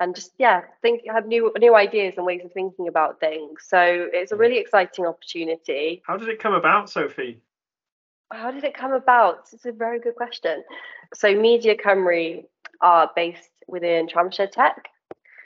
and 0.00 0.14
just 0.14 0.33
yeah 0.38 0.62
think 0.83 1.02
have 1.12 1.26
new 1.26 1.52
new 1.59 1.75
ideas 1.75 2.14
and 2.17 2.26
ways 2.26 2.43
of 2.45 2.52
thinking 2.52 2.88
about 2.88 3.21
things. 3.21 3.64
So 3.67 4.09
it's 4.12 4.33
a 4.33 4.37
really 4.37 4.59
exciting 4.59 5.07
opportunity. 5.07 6.02
How 6.07 6.17
did 6.17 6.28
it 6.28 6.40
come 6.40 6.55
about, 6.55 6.90
Sophie? 6.90 7.40
How 8.31 8.50
did 8.50 8.64
it 8.64 8.75
come 8.75 8.93
about? 8.93 9.49
It's 9.52 9.64
a 9.64 9.73
very 9.73 9.99
good 10.00 10.14
question. 10.14 10.62
So 11.14 11.35
Media 11.35 11.75
Cymru 11.76 12.45
are 12.81 13.11
based 13.17 13.50
within 13.67 14.07
Tramshed 14.07 14.52
Tech. 14.52 14.88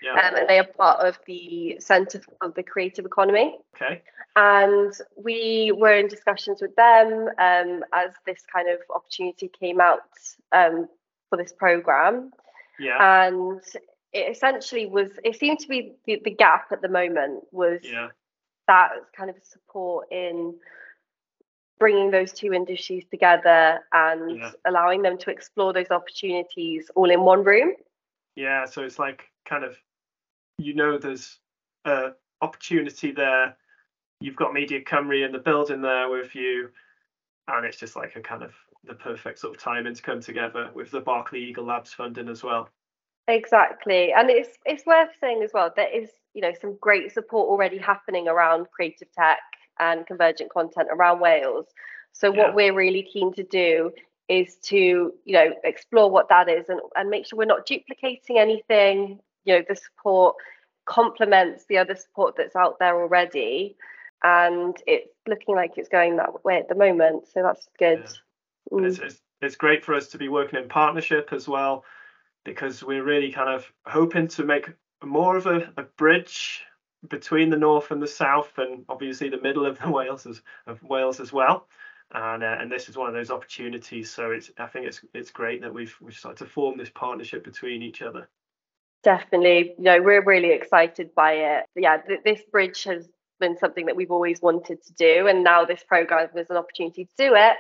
Yeah. 0.03 0.15
Um, 0.15 0.35
and 0.35 0.49
they 0.49 0.59
are 0.59 0.65
part 0.65 1.07
of 1.07 1.17
the 1.27 1.77
Centre 1.79 2.21
of 2.41 2.55
the 2.55 2.63
Creative 2.65 3.05
Economy. 3.05 3.57
Okay. 3.77 4.03
And 4.35 4.93
we 5.17 5.73
were 5.77 5.95
in 5.95 6.09
discussions 6.09 6.61
with 6.61 6.75
them 6.75 7.29
um, 7.39 7.85
as 7.93 8.11
this 8.27 8.43
kind 8.53 8.69
of 8.69 8.81
opportunity 8.93 9.49
came 9.49 9.81
out 9.81 10.01
um, 10.51 10.89
for 11.29 11.37
this 11.37 11.53
program. 11.53 12.33
Yeah. 12.81 13.27
And 13.29 13.61
it 14.13 14.31
essentially 14.31 14.87
was, 14.87 15.11
it 15.25 15.39
seemed 15.39 15.59
to 15.61 15.69
be 15.69 15.95
the, 16.07 16.21
the 16.25 16.31
gap 16.31 16.67
at 16.71 16.83
the 16.83 16.89
moment 16.89 17.45
was 17.51 17.81
yeah. 17.83 18.09
that 18.69 18.91
kind 19.17 19.31
of 19.31 19.37
support 19.43 20.09
in 20.11 20.55
bringing 21.79 22.11
those 22.11 22.33
two 22.33 22.53
industries 22.53 23.05
together 23.11 23.81
and 23.93 24.39
yeah. 24.39 24.51
allowing 24.67 25.03
them 25.03 25.19
to 25.19 25.31
explore 25.31 25.73
those 25.73 25.91
opportunities 25.91 26.91
all 26.95 27.11
in 27.11 27.23
one 27.23 27.43
room. 27.43 27.73
Yeah, 28.37 28.67
so 28.67 28.83
it's 28.83 28.99
like 28.99 29.25
kind 29.49 29.65
of, 29.65 29.77
you 30.59 30.75
know, 30.75 30.99
there's 30.99 31.39
a 31.85 32.11
opportunity 32.41 33.13
there. 33.13 33.57
You've 34.21 34.37
got 34.37 34.53
Media 34.53 34.81
Cymru 34.83 35.27
in 35.27 35.33
the 35.33 35.39
building 35.39 35.83
there 35.83 36.09
with 36.09 36.35
you, 36.35 36.69
and 37.49 37.67
it's 37.67 37.79
just 37.79 37.97
like 37.97 38.15
a 38.15 38.21
kind 38.21 38.43
of 38.43 38.53
the 38.85 38.95
perfect 38.95 39.41
sort 39.41 39.57
of 39.57 39.61
timing 39.61 39.95
to 39.95 40.03
come 40.03 40.21
together 40.21 40.71
with 40.75 40.91
the 40.91 41.01
Barclays 41.01 41.49
Eagle 41.49 41.65
Labs 41.65 41.93
funding 41.93 42.29
as 42.29 42.43
well. 42.43 42.69
Exactly, 43.29 44.13
and 44.13 44.31
it's 44.31 44.59
it's 44.65 44.85
worth 44.85 45.11
saying 45.21 45.43
as 45.45 45.53
well 45.55 45.71
there 45.77 45.89
is 45.89 46.11
you 46.35 46.43
know 46.43 46.53
some 46.61 46.77
great 46.81 47.13
support 47.13 47.49
already 47.49 47.79
happening 47.79 48.27
around 48.27 48.67
creative 48.75 49.11
tech 49.13 49.39
and 49.79 50.07
convergent 50.07 50.51
content 50.53 50.89
around 50.91 51.21
Wales. 51.21 51.67
So 52.13 52.33
yeah. 52.33 52.43
what 52.43 52.55
we're 52.55 52.75
really 52.75 53.03
keen 53.03 53.33
to 53.35 53.45
do 53.45 53.93
is 54.29 54.57
to 54.65 54.77
you 55.25 55.35
know 55.35 55.53
explore 55.63 56.11
what 56.11 56.29
that 56.31 56.49
is 56.49 56.69
and, 56.69 56.81
and 56.97 57.11
make 57.11 57.27
sure 57.27 57.39
we're 57.39 57.45
not 57.45 57.65
duplicating 57.65 58.39
anything. 58.39 59.21
You 59.45 59.59
know 59.59 59.63
the 59.69 59.77
support 59.77 60.37
complements 60.85 61.65
the 61.69 61.79
other 61.79 61.95
support 61.95 62.35
that's 62.37 62.57
out 62.57 62.81
there 62.81 63.01
already, 63.01 63.77
and 64.25 64.77
it's 64.85 65.13
looking 65.29 65.55
like 65.55 65.75
it's 65.77 65.89
going 65.89 66.17
that 66.17 66.45
way 66.45 66.59
at 66.59 66.69
the 66.69 66.75
moment. 66.75 67.29
So 67.33 67.45
that's 67.45 67.69
good. 67.79 68.03
Yeah. 68.73 68.79
Mm. 68.79 68.87
It's, 68.87 68.99
it's, 68.99 69.21
it's 69.41 69.57
great 69.57 69.85
for 69.85 69.95
us 69.95 70.09
to 70.09 70.19
be 70.19 70.29
working 70.29 70.61
in 70.61 70.69
partnership 70.69 71.29
as 71.33 71.47
well 71.47 71.85
because 72.45 72.83
we're 72.83 73.05
really 73.05 73.33
kind 73.33 73.49
of 73.49 73.71
hoping 73.87 74.29
to 74.29 74.45
make 74.45 74.71
more 75.05 75.37
of 75.37 75.47
a, 75.47 75.73
a 75.77 75.83
bridge 75.83 76.63
between 77.09 77.51
the 77.51 77.57
north 77.57 77.91
and 77.91 78.01
the 78.01 78.07
south, 78.07 78.53
and 78.59 78.85
obviously 78.89 79.29
the 79.29 79.41
middle 79.41 79.67
of 79.67 79.79
the 79.79 79.91
Wales 79.91 80.27
as, 80.27 80.43
of 80.67 80.83
Wales 80.83 81.21
as 81.21 81.33
well. 81.33 81.67
And 82.15 82.45
uh, 82.45 82.57
and 82.61 82.71
this 82.71 82.89
is 82.89 82.97
one 82.97 83.09
of 83.09 83.15
those 83.15 83.31
opportunities. 83.31 84.11
So 84.11 84.33
it's 84.33 84.51
I 84.59 84.67
think 84.67 84.87
it's 84.87 85.01
it's 85.15 85.31
great 85.31 85.63
that 85.63 85.73
we've 85.73 85.97
we've 86.01 86.15
started 86.15 86.45
to 86.45 86.51
form 86.51 86.77
this 86.77 86.91
partnership 86.91 87.43
between 87.43 87.83
each 87.83 88.03
other. 88.03 88.29
Definitely, 89.03 89.75
you 89.79 89.85
know, 89.85 90.01
we're 90.01 90.23
really 90.23 90.53
excited 90.53 91.15
by 91.15 91.33
it. 91.33 91.65
Yeah, 91.75 91.97
th- 91.97 92.21
this 92.25 92.43
bridge 92.53 92.85
has 92.85 93.09
been 93.41 93.57
something 93.59 93.87
that 93.87 93.97
we've 93.97 94.11
always 94.11 94.41
wanted 94.43 94.83
to 94.85 94.93
do, 94.93 95.27
and 95.27 95.43
now 95.43 95.65
this 95.65 95.83
program 95.83 96.29
is 96.37 96.51
an 96.51 96.57
opportunity 96.57 97.07
to 97.07 97.13
do 97.17 97.35
it. 97.35 97.57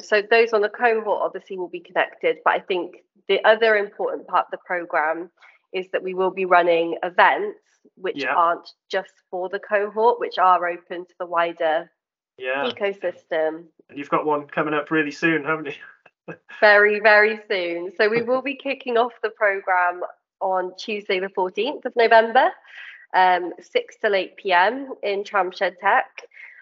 So 0.00 0.22
those 0.22 0.52
on 0.52 0.60
the 0.60 0.68
cohort 0.68 1.22
obviously 1.22 1.58
will 1.58 1.68
be 1.68 1.80
connected, 1.80 2.38
but 2.44 2.54
I 2.54 2.60
think 2.60 2.98
the 3.28 3.44
other 3.44 3.76
important 3.76 4.26
part 4.26 4.46
of 4.46 4.50
the 4.50 4.58
program 4.66 5.30
is 5.72 5.86
that 5.92 6.02
we 6.02 6.14
will 6.14 6.30
be 6.30 6.44
running 6.44 6.96
events 7.02 7.58
which 7.96 8.22
yeah. 8.22 8.34
aren't 8.34 8.68
just 8.90 9.12
for 9.30 9.48
the 9.48 9.58
cohort, 9.58 10.20
which 10.20 10.38
are 10.38 10.66
open 10.68 11.04
to 11.06 11.14
the 11.18 11.26
wider 11.26 11.90
yeah. 12.38 12.70
ecosystem. 12.70 13.64
And 13.88 13.98
you've 13.98 14.08
got 14.08 14.26
one 14.26 14.46
coming 14.46 14.74
up 14.74 14.90
really 14.90 15.10
soon, 15.10 15.44
haven't 15.44 15.66
you? 15.66 16.34
very, 16.60 17.00
very 17.00 17.40
soon. 17.48 17.92
So 17.96 18.08
we 18.08 18.22
will 18.22 18.42
be 18.42 18.54
kicking 18.54 18.96
off 18.96 19.12
the 19.22 19.30
program 19.30 20.02
on 20.40 20.72
Tuesday, 20.78 21.18
the 21.18 21.28
14th 21.28 21.84
of 21.84 21.96
November, 21.96 22.50
um, 23.14 23.52
6 23.60 23.96
till 24.00 24.14
8 24.14 24.36
p.m. 24.36 24.92
in 25.02 25.24
Tramshed 25.24 25.78
Tech. 25.80 26.06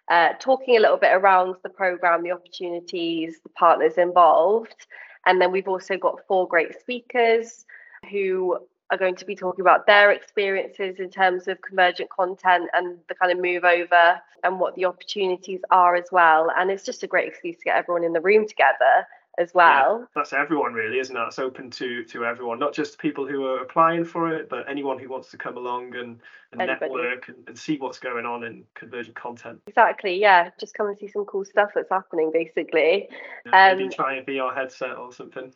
Uh, 0.09 0.29
talking 0.39 0.77
a 0.77 0.81
little 0.81 0.97
bit 0.97 1.13
around 1.13 1.57
the 1.65 1.69
program, 1.69 2.23
the 2.23 2.31
opportunities, 2.31 3.41
the 3.43 3.49
partners 3.51 3.95
involved. 3.99 4.87
And 5.27 5.41
then 5.41 5.53
we've 5.53 5.69
also 5.69 5.97
got 5.97 6.21
four 6.27 6.49
great 6.49 6.81
speakers 6.81 7.67
who 8.11 8.59
are 8.91 8.97
going 8.97 9.17
to 9.17 9.25
be 9.25 9.35
talking 9.35 9.63
about 9.63 9.87
their 9.87 10.13
experiences 10.13 11.01
in 11.01 11.11
terms 11.11 11.49
of 11.49 11.61
convergent 11.61 12.09
content 12.11 12.71
and 12.73 12.99
the 13.09 13.15
kind 13.17 13.33
of 13.33 13.39
move 13.39 13.65
over 13.65 14.21
and 14.45 14.61
what 14.61 14.77
the 14.77 14.85
opportunities 14.85 15.61
are 15.73 15.97
as 15.97 16.07
well. 16.13 16.53
And 16.57 16.71
it's 16.71 16.85
just 16.85 17.03
a 17.03 17.09
great 17.09 17.27
excuse 17.27 17.57
to 17.57 17.65
get 17.65 17.77
everyone 17.77 18.05
in 18.05 18.13
the 18.13 18.21
room 18.21 18.47
together 18.47 19.07
as 19.39 19.53
well. 19.55 20.01
Yeah, 20.01 20.07
that's 20.15 20.33
everyone 20.33 20.73
really, 20.73 20.99
isn't 20.99 21.17
it? 21.17 21.21
It's 21.27 21.39
open 21.39 21.71
to 21.73 22.05
to 22.05 22.25
everyone, 22.25 22.59
not 22.59 22.73
just 22.73 22.99
people 22.99 23.27
who 23.27 23.45
are 23.47 23.63
applying 23.63 24.05
for 24.05 24.33
it, 24.35 24.49
but 24.49 24.69
anyone 24.69 24.99
who 24.99 25.09
wants 25.09 25.31
to 25.31 25.37
come 25.37 25.57
along 25.57 25.95
and, 25.95 26.21
and 26.53 26.59
network 26.59 27.29
and, 27.29 27.37
and, 27.47 27.59
see 27.59 27.77
what's 27.77 27.99
going 27.99 28.25
on 28.27 28.45
in 28.45 28.65
convergent 28.75 29.17
content. 29.17 29.61
Exactly, 29.67 30.19
yeah. 30.19 30.51
Just 30.59 30.75
come 30.75 30.87
and 30.87 30.99
see 30.99 31.09
some 31.09 31.25
cool 31.25 31.45
stuff 31.45 31.71
that's 31.75 31.91
happening 31.91 32.31
basically. 32.33 33.09
Yeah, 33.47 33.75
maybe 33.75 33.85
um, 33.85 33.91
try 33.91 34.17
a 34.17 34.25
VR 34.25 34.55
headset 34.55 34.97
or 34.97 35.13
something. 35.13 35.53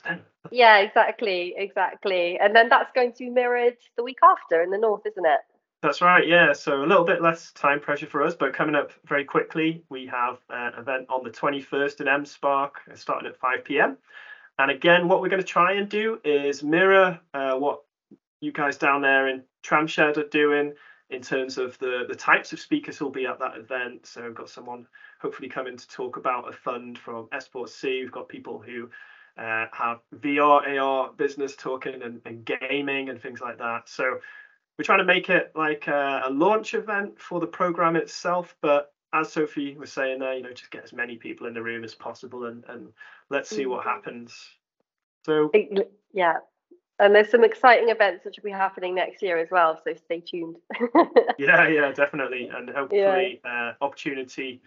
yeah, 0.50 0.78
exactly, 0.78 1.54
exactly. 1.56 2.38
And 2.38 2.54
then 2.54 2.68
that's 2.68 2.92
going 2.92 3.12
to 3.12 3.18
be 3.18 3.30
mirrored 3.30 3.76
the 3.96 4.02
week 4.02 4.18
after 4.22 4.62
in 4.62 4.70
the 4.70 4.78
north, 4.78 5.02
isn't 5.06 5.26
it? 5.26 5.40
That's 5.82 6.02
right, 6.02 6.26
yeah. 6.26 6.52
So 6.52 6.82
a 6.82 6.86
little 6.86 7.04
bit 7.04 7.22
less 7.22 7.52
time 7.52 7.80
pressure 7.80 8.06
for 8.06 8.22
us, 8.22 8.34
but 8.34 8.52
coming 8.52 8.74
up 8.74 8.92
very 9.06 9.24
quickly, 9.24 9.82
we 9.88 10.06
have 10.06 10.38
an 10.50 10.74
event 10.74 11.06
on 11.08 11.24
the 11.24 11.30
21st 11.30 12.02
in 12.02 12.08
M-SParc, 12.08 12.72
starting 12.94 13.28
at 13.28 13.36
5 13.38 13.64
p.m. 13.64 13.96
And 14.58 14.70
again, 14.70 15.08
what 15.08 15.22
we're 15.22 15.30
going 15.30 15.40
to 15.40 15.46
try 15.46 15.72
and 15.72 15.88
do 15.88 16.20
is 16.22 16.62
mirror 16.62 17.18
uh, 17.32 17.54
what 17.54 17.80
you 18.40 18.52
guys 18.52 18.76
down 18.76 19.00
there 19.00 19.28
in 19.28 19.42
Tramshed 19.62 20.18
are 20.18 20.28
doing 20.28 20.74
in 21.08 21.22
terms 21.22 21.56
of 21.56 21.78
the, 21.78 22.04
the 22.08 22.14
types 22.14 22.52
of 22.52 22.60
speakers 22.60 22.98
who'll 22.98 23.10
be 23.10 23.26
at 23.26 23.38
that 23.38 23.56
event. 23.56 24.06
So 24.06 24.22
we've 24.22 24.34
got 24.34 24.50
someone 24.50 24.86
hopefully 25.20 25.48
coming 25.48 25.76
to 25.78 25.88
talk 25.88 26.16
about 26.18 26.48
a 26.48 26.52
fund 26.52 26.98
from 26.98 27.28
S4C. 27.32 28.00
We've 28.02 28.12
got 28.12 28.28
people 28.28 28.60
who 28.60 28.90
uh, 29.38 29.66
have 29.72 30.00
VR, 30.16 30.78
AR 30.78 31.12
business 31.16 31.56
talking 31.56 32.02
and, 32.02 32.20
and 32.26 32.44
gaming 32.44 33.08
and 33.08 33.20
things 33.20 33.40
like 33.40 33.58
that. 33.58 33.88
So 33.88 34.20
we're 34.80 34.84
trying 34.84 34.98
to 34.98 35.04
make 35.04 35.28
it 35.28 35.52
like 35.54 35.88
a, 35.88 36.22
a, 36.24 36.30
launch 36.30 36.72
event 36.72 37.20
for 37.20 37.38
the 37.38 37.46
program 37.46 37.96
itself 37.96 38.56
but 38.62 38.94
as 39.12 39.30
sophie 39.30 39.76
was 39.76 39.92
saying 39.92 40.18
there 40.18 40.32
you 40.32 40.42
know 40.42 40.54
just 40.54 40.70
get 40.70 40.82
as 40.82 40.94
many 40.94 41.16
people 41.16 41.46
in 41.46 41.52
the 41.52 41.62
room 41.62 41.84
as 41.84 41.94
possible 41.94 42.46
and, 42.46 42.64
and 42.66 42.88
let's 43.28 43.50
see 43.50 43.66
what 43.66 43.80
mm-hmm. 43.80 43.90
happens 43.90 44.34
so 45.26 45.50
yeah 46.14 46.36
and 46.98 47.14
there's 47.14 47.30
some 47.30 47.44
exciting 47.44 47.90
events 47.90 48.24
which 48.24 48.36
will 48.38 48.48
be 48.48 48.50
happening 48.50 48.94
next 48.94 49.20
year 49.20 49.36
as 49.36 49.50
well 49.50 49.78
so 49.84 49.92
stay 49.92 50.20
tuned 50.20 50.56
yeah 51.38 51.68
yeah 51.68 51.92
definitely 51.92 52.48
and 52.48 52.70
hopefully 52.70 53.38
yeah. 53.44 53.72
uh, 53.82 53.84
opportunity 53.84 54.62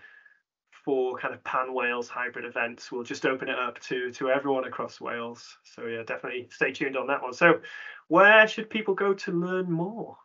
for 0.83 1.17
kind 1.17 1.33
of 1.33 1.43
pan 1.43 1.73
Wales 1.73 2.09
hybrid 2.09 2.45
events. 2.45 2.91
We'll 2.91 3.03
just 3.03 3.25
open 3.25 3.49
it 3.49 3.57
up 3.57 3.79
to 3.81 4.11
to 4.11 4.29
everyone 4.29 4.65
across 4.65 4.99
Wales. 4.99 5.57
So 5.63 5.85
yeah, 5.85 6.03
definitely 6.03 6.49
stay 6.51 6.71
tuned 6.71 6.97
on 6.97 7.07
that 7.07 7.21
one. 7.21 7.33
So 7.33 7.61
where 8.07 8.47
should 8.47 8.69
people 8.69 8.93
go 8.93 9.13
to 9.13 9.31
learn 9.31 9.71
more? 9.71 10.17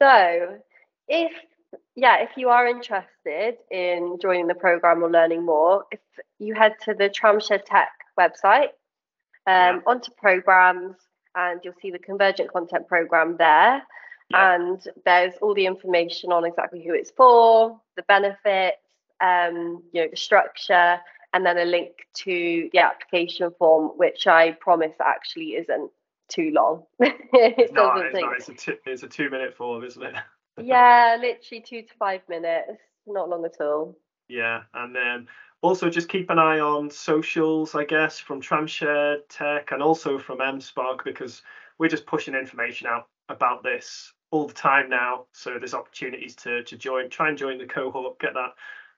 So 0.00 0.58
if 1.08 1.32
yeah, 1.94 2.22
if 2.22 2.30
you 2.36 2.50
are 2.50 2.66
interested 2.66 3.56
in 3.70 4.18
joining 4.20 4.46
the 4.46 4.54
program 4.54 5.02
or 5.02 5.10
learning 5.10 5.44
more, 5.44 5.84
if 5.90 6.00
you 6.38 6.54
head 6.54 6.74
to 6.84 6.94
the 6.94 7.08
Tramshed 7.08 7.64
Tech 7.64 7.90
website, 8.18 8.70
um, 9.46 9.76
yeah. 9.76 9.80
onto 9.86 10.10
programs, 10.12 10.96
and 11.34 11.60
you'll 11.64 11.74
see 11.80 11.90
the 11.90 11.98
Convergent 11.98 12.52
Content 12.52 12.88
Program 12.88 13.36
there. 13.36 13.82
Yeah. 14.30 14.54
And 14.54 14.82
there's 15.04 15.34
all 15.40 15.54
the 15.54 15.66
information 15.66 16.32
on 16.32 16.44
exactly 16.44 16.84
who 16.84 16.94
it's 16.94 17.10
for, 17.10 17.80
the 17.96 18.02
benefits, 18.02 18.76
um, 19.20 19.82
you 19.92 20.02
know, 20.02 20.08
the 20.10 20.16
structure, 20.16 20.98
and 21.32 21.44
then 21.44 21.58
a 21.58 21.64
link 21.64 21.92
to 22.14 22.68
the 22.72 22.78
application 22.78 23.50
form, 23.58 23.92
which 23.96 24.26
I 24.26 24.52
promise 24.52 24.94
actually 25.04 25.56
isn't 25.56 25.90
too 26.28 26.50
long. 26.54 26.84
it 27.00 27.72
no, 27.72 27.92
it's, 27.96 28.14
take... 28.14 28.24
not. 28.24 28.36
It's, 28.36 28.48
a 28.48 28.54
two, 28.54 28.76
it's 28.86 29.02
a 29.02 29.08
two 29.08 29.30
minute 29.30 29.56
form, 29.56 29.84
isn't 29.84 30.02
it? 30.02 30.14
yeah, 30.62 31.16
literally 31.20 31.64
two 31.66 31.82
to 31.82 31.94
five 31.98 32.22
minutes. 32.28 32.80
Not 33.06 33.28
long 33.28 33.44
at 33.44 33.60
all. 33.60 33.96
Yeah, 34.28 34.62
and 34.74 34.94
then 34.94 35.28
also, 35.62 35.88
just 35.88 36.08
keep 36.08 36.30
an 36.30 36.38
eye 36.38 36.60
on 36.60 36.90
socials, 36.90 37.74
I 37.74 37.84
guess, 37.84 38.18
from 38.18 38.40
Tramshed 38.40 39.28
Tech 39.28 39.72
and 39.72 39.82
also 39.82 40.18
from 40.18 40.40
M-SParc 40.40 41.04
because 41.04 41.42
we're 41.78 41.88
just 41.88 42.06
pushing 42.06 42.34
information 42.34 42.86
out 42.86 43.08
about 43.28 43.62
this 43.62 44.12
all 44.30 44.46
the 44.46 44.54
time 44.54 44.88
now. 44.88 45.26
So 45.32 45.58
there's 45.58 45.74
opportunities 45.74 46.34
to 46.36 46.62
to 46.64 46.76
join, 46.76 47.08
try 47.08 47.28
and 47.28 47.38
join 47.38 47.58
the 47.58 47.66
cohort, 47.66 48.18
get 48.18 48.34
that 48.34 48.54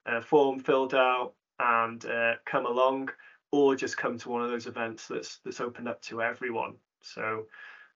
uh, 0.09 0.21
form 0.21 0.59
filled 0.59 0.93
out, 0.93 1.33
and 1.59 2.05
uh, 2.05 2.33
come 2.45 2.65
along, 2.65 3.09
or 3.51 3.75
just 3.75 3.97
come 3.97 4.17
to 4.17 4.29
one 4.29 4.43
of 4.43 4.49
those 4.49 4.67
events 4.67 5.07
that's 5.07 5.39
that's 5.45 5.61
opened 5.61 5.87
up 5.87 6.01
to 6.03 6.21
everyone. 6.21 6.75
So 7.01 7.45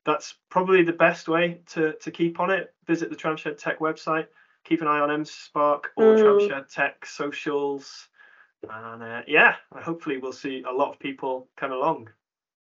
that's 0.05 0.35
probably 0.49 0.83
the 0.83 0.93
best 0.93 1.27
way 1.27 1.61
to 1.71 1.93
to 1.93 2.11
keep 2.11 2.39
on 2.39 2.49
it. 2.51 2.73
Visit 2.87 3.09
the 3.09 3.15
Tramshed 3.15 3.57
Tech 3.57 3.79
website, 3.79 4.27
keep 4.63 4.81
an 4.81 4.87
eye 4.87 4.99
on 4.99 5.11
M-SParc 5.11 5.85
or 5.95 6.15
mm. 6.15 6.19
Tramshed 6.19 6.73
Tech 6.73 7.05
socials, 7.05 8.09
and 8.69 9.03
uh, 9.03 9.21
yeah, 9.27 9.55
hopefully 9.81 10.17
we'll 10.17 10.33
see 10.33 10.63
a 10.67 10.71
lot 10.71 10.91
of 10.91 10.99
people 10.99 11.47
come 11.55 11.71
along. 11.71 12.09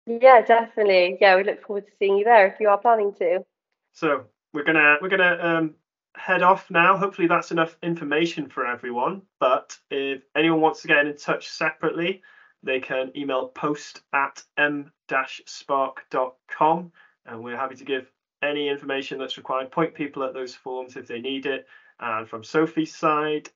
Yeah, 0.06 0.42
definitely. 0.42 1.18
Yeah, 1.22 1.36
we 1.36 1.44
look 1.44 1.62
forward 1.62 1.86
to 1.86 1.92
seeing 2.00 2.18
you 2.18 2.24
there 2.24 2.48
if 2.48 2.60
you 2.60 2.70
are 2.70 2.80
planning 2.80 3.14
to. 3.20 3.46
So 3.94 4.26
we're 4.54 4.64
gonna 4.64 4.98
we're 5.02 5.10
gonna 5.10 5.38
um, 5.42 5.76
head 6.16 6.44
off 6.44 6.70
now. 6.70 6.98
Hopefully 6.98 7.28
that's 7.28 7.52
enough 7.52 7.78
information 7.84 8.50
for 8.50 8.66
everyone. 8.66 9.22
But 9.40 9.78
if 9.90 10.24
anyone 10.36 10.62
wants 10.62 10.82
to 10.82 10.88
get 10.88 11.06
in 11.06 11.16
touch 11.16 11.50
separately, 11.50 12.24
they 12.64 12.80
can 12.80 13.12
email 13.16 13.50
post 13.50 14.02
at 14.14 14.42
m-sparc.com 14.58 16.92
and 17.26 17.44
we're 17.44 17.58
happy 17.58 17.76
to 17.76 17.86
give 17.86 18.12
any 18.42 18.70
information 18.70 19.20
that's 19.20 19.38
required. 19.38 19.72
Point 19.72 19.94
people 19.94 20.24
at 20.24 20.34
those 20.34 20.56
forms 20.56 20.98
if 20.98 21.08
they 21.08 21.20
need 21.20 21.46
it. 21.46 21.68
And 22.00 22.28
from 22.28 22.44
Sophie's 22.44 22.96
side, 22.96 23.50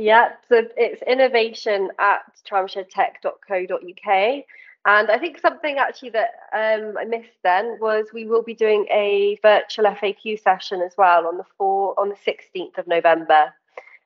yeah, 0.00 0.28
so 0.48 0.62
it's 0.76 1.02
innovation 1.02 1.90
at 1.98 2.20
tramshedtech.co.uk. 2.48 4.44
And 4.88 5.10
I 5.10 5.18
think 5.18 5.38
something 5.38 5.76
actually 5.76 6.08
that 6.10 6.30
um, 6.54 6.96
I 6.98 7.04
missed 7.04 7.36
then 7.44 7.76
was 7.78 8.06
we 8.14 8.24
will 8.24 8.42
be 8.42 8.54
doing 8.54 8.86
a 8.90 9.38
virtual 9.42 9.84
FAQ 9.84 10.40
session 10.40 10.80
as 10.80 10.94
well 10.96 11.26
on 11.26 11.36
the 11.36 11.44
four 11.58 11.94
on 12.00 12.08
the 12.08 12.14
16th 12.14 12.78
of 12.78 12.86
November 12.86 13.52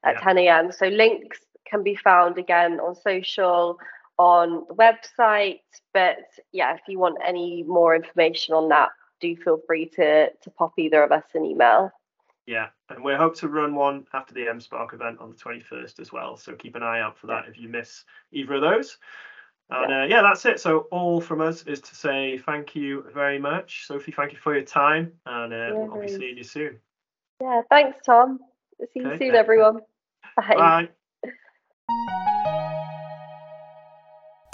at 0.02 0.14
yeah. 0.14 0.20
10 0.20 0.38
a.m. 0.38 0.72
So 0.72 0.88
links 0.88 1.38
can 1.64 1.84
be 1.84 1.94
found 1.94 2.36
again 2.36 2.80
on 2.80 2.96
social, 2.96 3.78
on 4.18 4.64
the 4.66 4.74
website. 4.74 5.60
But 5.94 6.18
yeah, 6.50 6.74
if 6.74 6.80
you 6.88 6.98
want 6.98 7.18
any 7.24 7.62
more 7.62 7.94
information 7.94 8.52
on 8.56 8.68
that, 8.70 8.88
do 9.20 9.36
feel 9.36 9.60
free 9.64 9.86
to 9.90 10.30
to 10.30 10.50
pop 10.50 10.72
either 10.78 11.04
of 11.04 11.12
us 11.12 11.26
an 11.34 11.44
email. 11.44 11.92
Yeah, 12.44 12.70
and 12.88 13.04
we 13.04 13.14
hope 13.14 13.36
to 13.36 13.46
run 13.46 13.76
one 13.76 14.04
after 14.14 14.34
the 14.34 14.48
M-SParc 14.48 14.94
event 14.94 15.20
on 15.20 15.30
the 15.30 15.36
21st 15.36 16.00
as 16.00 16.10
well. 16.10 16.36
So 16.36 16.56
keep 16.56 16.74
an 16.74 16.82
eye 16.82 17.00
out 17.00 17.16
for 17.16 17.28
that 17.28 17.46
if 17.46 17.56
you 17.56 17.68
miss 17.68 18.04
either 18.32 18.54
of 18.54 18.62
those. 18.62 18.98
And 19.72 19.90
yeah. 19.90 20.02
Uh, 20.02 20.06
yeah, 20.06 20.22
that's 20.22 20.44
it. 20.44 20.60
So 20.60 20.80
all 20.90 21.20
from 21.20 21.40
us 21.40 21.62
is 21.62 21.80
to 21.80 21.94
say 21.94 22.38
thank 22.38 22.76
you 22.76 23.06
very 23.14 23.38
much, 23.38 23.86
Sophie. 23.86 24.12
Thank 24.12 24.32
you 24.32 24.38
for 24.38 24.54
your 24.54 24.64
time, 24.64 25.12
and 25.24 25.52
uh, 25.52 25.70
we'll 25.72 26.00
be 26.00 26.08
seeing 26.08 26.36
you 26.36 26.44
soon. 26.44 26.78
Yeah, 27.40 27.62
thanks, 27.70 27.98
Tom. 28.04 28.40
See 28.80 29.00
you 29.00 29.08
okay. 29.08 29.26
soon, 29.26 29.34
everyone. 29.34 29.80
Bye. 30.36 30.88
Bye. 31.24 32.28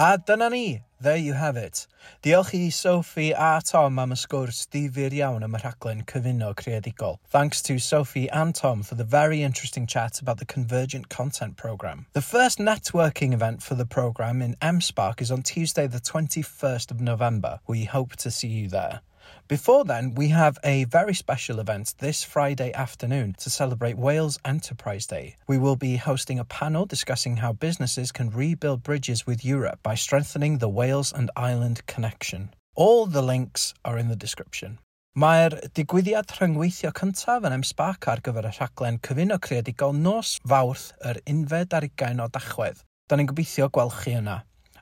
A 0.01 0.17
dyna 0.17 0.49
ni, 0.49 0.81
there 1.01 1.17
you 1.17 1.33
have 1.33 1.57
it. 1.57 1.89
Diolch 2.23 2.55
i 2.55 2.69
Sophie 2.69 3.33
a 3.33 3.61
Tom 3.65 3.99
am 3.99 4.11
y 4.11 4.15
sgwrs 4.15 4.61
difyr 4.71 5.17
iawn 5.17 5.43
am 5.43 5.57
y 5.57 5.59
rhaglen 5.59 6.05
cyfuno 6.13 6.53
creadigol. 6.55 7.19
Thanks 7.33 7.61
to 7.63 7.81
Sophie 7.81 8.31
and 8.31 8.55
Tom 8.55 8.85
for 8.85 8.95
the 8.95 9.03
very 9.03 9.43
interesting 9.43 9.89
chat 9.89 10.21
about 10.21 10.39
the 10.39 10.47
Convergent 10.47 11.09
Content 11.09 11.57
Programme. 11.57 12.07
The 12.13 12.23
first 12.23 12.61
networking 12.61 13.33
event 13.33 13.61
for 13.61 13.75
the 13.75 13.87
programme 13.87 14.41
in 14.41 14.55
M-SParc 14.63 15.21
is 15.21 15.33
on 15.33 15.43
Tuesday 15.43 15.89
the 15.89 15.99
21st 15.99 16.93
of 16.93 17.01
November. 17.01 17.59
We 17.67 17.83
hope 17.83 18.15
to 18.19 18.31
see 18.31 18.47
you 18.47 18.69
there. 18.69 19.01
Before 19.49 19.85
then, 19.85 20.15
we 20.15 20.29
have 20.29 20.59
a 20.63 20.85
very 20.85 21.15
special 21.15 21.59
event 21.59 21.95
this 21.99 22.23
Friday 22.23 22.73
afternoon 22.75 23.35
to 23.39 23.51
celebrate 23.51 23.97
Wales 23.97 24.39
Enterprise 24.45 25.07
Day. 25.07 25.37
We 25.47 25.59
will 25.59 25.77
be 25.77 25.97
hosting 25.97 26.39
a 26.39 26.45
panel 26.45 26.87
discussing 26.87 27.39
how 27.39 27.53
businesses 27.53 28.13
can 28.13 28.31
rebuild 28.31 28.83
bridges 28.83 29.27
with 29.27 29.45
Europe 29.45 29.81
by 29.83 29.95
strengthening 29.95 30.59
the 30.59 30.69
Wales 30.69 31.13
and 31.13 31.31
Ireland 31.37 31.87
connection. 31.87 32.51
All 32.75 33.07
the 33.07 33.23
links 33.23 33.75
are 33.85 33.99
in 33.99 34.09
the 34.09 34.17
description. 34.17 34.79
Mae'r 35.19 35.55
digwyddiad 35.75 36.31
rhyngweithio 36.37 36.93
cyntaf 36.95 37.47
yn 37.49 37.57
M-Sparc 37.57 38.07
ar 38.13 38.21
gyfer 38.23 38.47
y 38.47 38.53
rhaglen 38.55 39.01
Cyfuno 39.03 39.39
Creadigol 39.43 39.97
nos 39.97 40.37
fawrth 40.47 40.93
yr 41.03 41.19
11 41.25 41.75
ar 41.75 41.87
20 41.89 42.23
o 42.23 42.29
dachwedd. 42.37 42.85
Da 43.11 43.17
ni'n 43.19 43.27
gobeithio 43.27 43.67
gweld 43.73 43.97
chi 43.97 44.13
yna. 44.21 44.37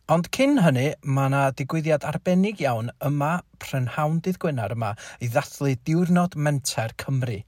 Ond 0.06 0.28
cyn 0.30 0.60
hynny, 0.62 0.92
mae 1.02 1.26
yna 1.26 1.38
digwyddiad 1.58 2.04
arbennig 2.06 2.60
iawn 2.62 2.92
yma, 3.02 3.40
prynhawn 3.58 4.20
dydd 4.22 4.36
Gwener 4.38 4.70
yma, 4.70 4.92
i 5.18 5.26
ddathlu 5.26 5.72
diwrnod 5.88 6.36
menter 6.38 6.92
Cymru. 7.02 7.40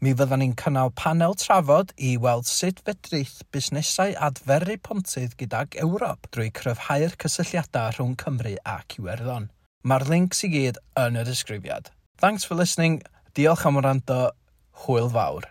Mi 0.00 0.14
fyddan 0.16 0.40
ni'n 0.40 0.54
cynnal 0.56 0.94
panel 0.96 1.36
trafod 1.36 1.92
i 2.00 2.14
weld 2.16 2.48
sut 2.48 2.80
fedrith 2.86 3.42
busnesau 3.52 4.14
adferu 4.28 4.78
pontydd 4.88 5.36
gydag 5.42 5.76
Ewrop 5.84 6.30
drwy 6.32 6.48
cryfhau'r 6.56 7.18
cysylltiadau 7.20 7.92
rhwng 7.98 8.16
Cymru 8.22 8.54
ac 8.64 8.96
Iwerddon. 8.96 9.50
Mae'r 9.84 10.08
links 10.08 10.40
i 10.48 10.50
gyd 10.54 10.80
yn 11.02 11.20
y 11.20 11.26
disgrifiad. 11.28 11.92
Thanks 12.16 12.48
for 12.48 12.56
listening. 12.56 13.02
Diolch 13.36 13.68
am 13.68 13.76
wrando. 13.82 14.30
Hwyl 14.86 15.12
fawr. 15.12 15.50